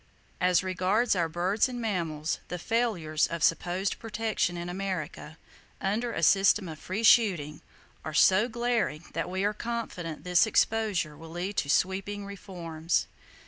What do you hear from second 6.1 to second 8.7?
a system of free shooting—are so